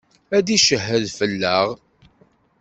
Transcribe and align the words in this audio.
Ad 0.37 0.43
d-icehhed 0.45 1.05
fell-aɣ. 1.17 1.67